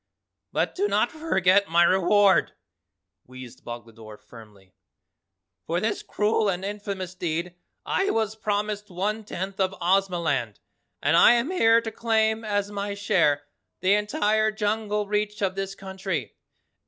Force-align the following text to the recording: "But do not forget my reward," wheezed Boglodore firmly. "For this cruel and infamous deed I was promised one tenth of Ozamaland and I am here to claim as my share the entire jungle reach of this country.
"But 0.51 0.73
do 0.73 0.87
not 0.87 1.11
forget 1.11 1.69
my 1.69 1.83
reward," 1.83 2.53
wheezed 3.27 3.63
Boglodore 3.63 4.17
firmly. 4.17 4.73
"For 5.67 5.79
this 5.79 6.01
cruel 6.01 6.49
and 6.49 6.65
infamous 6.65 7.13
deed 7.13 7.53
I 7.85 8.09
was 8.09 8.35
promised 8.35 8.89
one 8.89 9.23
tenth 9.23 9.59
of 9.59 9.75
Ozamaland 9.79 10.55
and 11.03 11.15
I 11.15 11.33
am 11.33 11.51
here 11.51 11.81
to 11.81 11.91
claim 11.91 12.43
as 12.43 12.71
my 12.71 12.95
share 12.95 13.43
the 13.81 13.93
entire 13.93 14.49
jungle 14.49 15.05
reach 15.05 15.43
of 15.43 15.53
this 15.53 15.75
country. 15.75 16.35